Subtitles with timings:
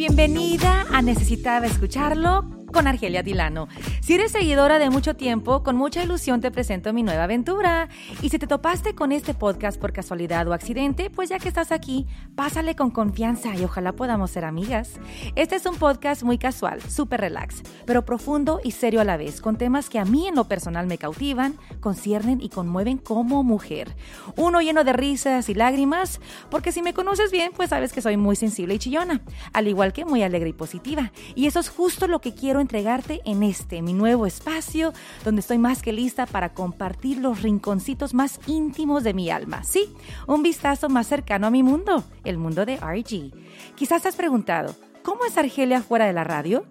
[0.00, 3.68] Bienvenida a Necesitaba Escucharlo con Argelia Tilano.
[4.00, 7.88] Si eres seguidora de mucho tiempo, con mucha ilusión te presento mi nueva aventura.
[8.22, 11.72] Y si te topaste con este podcast por casualidad o accidente, pues ya que estás
[11.72, 15.00] aquí, pásale con confianza y ojalá podamos ser amigas.
[15.34, 19.40] Este es un podcast muy casual, súper relax, pero profundo y serio a la vez,
[19.40, 23.96] con temas que a mí en lo personal me cautivan, conciernen y conmueven como mujer.
[24.36, 28.16] Uno lleno de risas y lágrimas, porque si me conoces bien, pues sabes que soy
[28.16, 31.12] muy sensible y chillona, al igual que muy alegre y positiva.
[31.34, 34.92] Y eso es justo lo que quiero entregarte en este, mi nuevo espacio,
[35.24, 39.64] donde estoy más que lista para compartir los rinconcitos más íntimos de mi alma.
[39.64, 39.94] Sí,
[40.26, 43.32] un vistazo más cercano a mi mundo, el mundo de RG.
[43.74, 46.64] Quizás has preguntado, ¿cómo es Argelia fuera de la radio?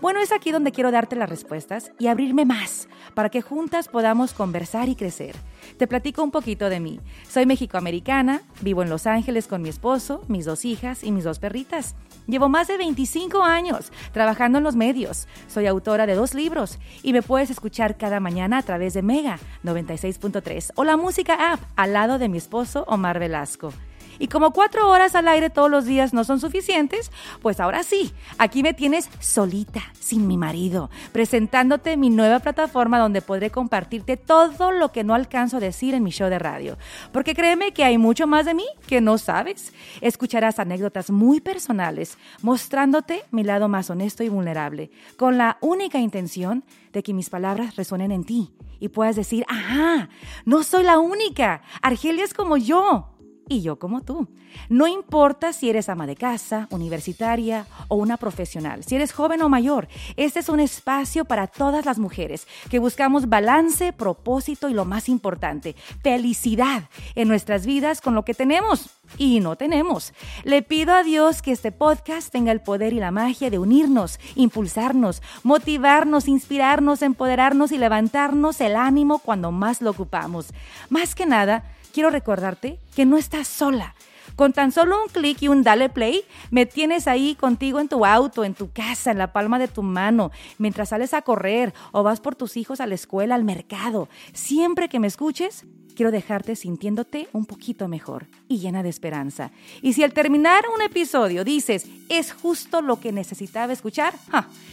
[0.00, 4.34] Bueno, es aquí donde quiero darte las respuestas y abrirme más para que juntas podamos
[4.34, 5.36] conversar y crecer.
[5.78, 7.00] Te platico un poquito de mí.
[7.28, 11.38] Soy mexicoamericana, vivo en Los Ángeles con mi esposo, mis dos hijas y mis dos
[11.38, 11.94] perritas.
[12.26, 15.28] Llevo más de 25 años trabajando en los medios.
[15.46, 19.38] Soy autora de dos libros y me puedes escuchar cada mañana a través de Mega
[19.64, 23.72] 96.3 o la música app al lado de mi esposo Omar Velasco.
[24.18, 27.10] Y como cuatro horas al aire todos los días no son suficientes,
[27.42, 33.22] pues ahora sí, aquí me tienes solita, sin mi marido, presentándote mi nueva plataforma donde
[33.22, 36.78] podré compartirte todo lo que no alcanzo a decir en mi show de radio.
[37.12, 39.72] Porque créeme que hay mucho más de mí que no sabes.
[40.00, 46.64] Escucharás anécdotas muy personales, mostrándote mi lado más honesto y vulnerable, con la única intención
[46.92, 50.08] de que mis palabras resuenen en ti y puedas decir, ajá,
[50.44, 53.13] no soy la única, Argelia es como yo
[53.48, 54.28] y yo como tú.
[54.68, 59.48] No importa si eres ama de casa, universitaria o una profesional, si eres joven o
[59.48, 64.84] mayor, este es un espacio para todas las mujeres que buscamos balance, propósito y lo
[64.84, 70.12] más importante, felicidad en nuestras vidas con lo que tenemos y no tenemos.
[70.44, 74.18] Le pido a Dios que este podcast tenga el poder y la magia de unirnos,
[74.34, 80.48] impulsarnos, motivarnos, inspirarnos, empoderarnos y levantarnos el ánimo cuando más lo ocupamos.
[80.88, 81.64] Más que nada,
[81.94, 83.94] quiero recordarte que no estás sola.
[84.34, 88.04] Con tan solo un clic y un dale play, me tienes ahí contigo en tu
[88.04, 92.02] auto, en tu casa, en la palma de tu mano, mientras sales a correr o
[92.02, 94.08] vas por tus hijos a la escuela, al mercado.
[94.32, 99.52] Siempre que me escuches, quiero dejarte sintiéndote un poquito mejor y llena de esperanza.
[99.80, 104.14] Y si al terminar un episodio dices, es justo lo que necesitaba escuchar,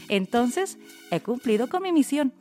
[0.09, 0.79] entonces
[1.11, 2.33] he cumplido con mi misión.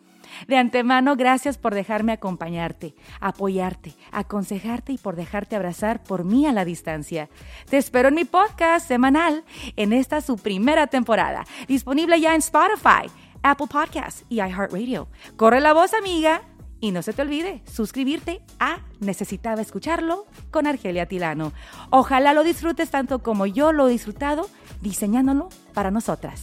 [0.46, 6.52] De antemano, gracias por dejarme acompañarte, apoyarte, aconsejarte y por dejarte abrazar por mí a
[6.52, 7.28] la distancia.
[7.68, 9.44] Te espero en mi podcast semanal
[9.76, 13.10] en esta su primera temporada, disponible ya en Spotify,
[13.42, 15.08] Apple Podcasts y iHeartRadio.
[15.36, 16.42] Corre la voz, amiga.
[16.82, 21.52] Y no se te olvide suscribirte a Necesitaba Escucharlo con Argelia Tilano.
[21.90, 24.48] Ojalá lo disfrutes tanto como yo lo he disfrutado
[24.80, 26.42] diseñándolo para nosotras.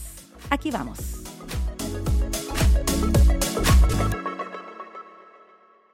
[0.50, 1.27] Aquí vamos.